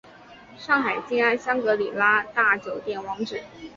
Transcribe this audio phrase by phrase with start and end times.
[0.57, 3.39] 上海静安香格里拉大酒店网址